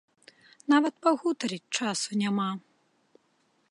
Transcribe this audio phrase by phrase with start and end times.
[0.73, 2.51] Нават пагутарыць часу няма.